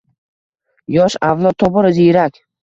–Yosh 0.95 1.17
avlod 1.27 1.59
tobora 1.65 1.93
ziyrak 1.99 2.43